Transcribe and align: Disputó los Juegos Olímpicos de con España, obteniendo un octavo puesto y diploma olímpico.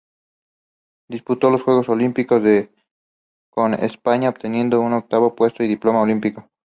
Disputó 1.09 1.51
los 1.51 1.61
Juegos 1.61 1.87
Olímpicos 1.87 2.41
de 2.41 2.73
con 3.51 3.75
España, 3.75 4.29
obteniendo 4.29 4.81
un 4.81 4.93
octavo 4.93 5.35
puesto 5.35 5.61
y 5.61 5.67
diploma 5.67 6.01
olímpico. 6.01 6.49